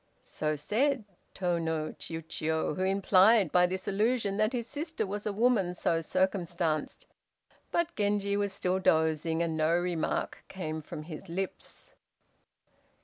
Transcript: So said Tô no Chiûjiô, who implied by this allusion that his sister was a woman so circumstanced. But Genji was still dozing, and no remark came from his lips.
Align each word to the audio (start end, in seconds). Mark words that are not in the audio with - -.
So 0.25 0.55
said 0.55 1.05
Tô 1.35 1.61
no 1.61 1.91
Chiûjiô, 1.93 2.75
who 2.75 2.81
implied 2.81 3.51
by 3.51 3.67
this 3.67 3.87
allusion 3.87 4.37
that 4.37 4.51
his 4.51 4.65
sister 4.65 5.05
was 5.05 5.27
a 5.27 5.31
woman 5.31 5.75
so 5.75 6.01
circumstanced. 6.01 7.05
But 7.71 7.95
Genji 7.95 8.35
was 8.35 8.51
still 8.51 8.79
dozing, 8.79 9.43
and 9.43 9.55
no 9.55 9.75
remark 9.75 10.43
came 10.47 10.81
from 10.81 11.03
his 11.03 11.29
lips. 11.29 11.93